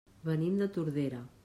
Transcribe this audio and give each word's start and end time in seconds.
Venim 0.29 0.57
de 0.63 0.69
Tordera. 0.79 1.23